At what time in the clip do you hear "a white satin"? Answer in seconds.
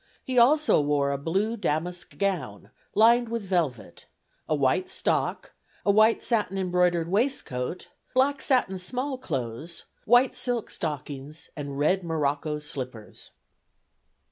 5.85-6.57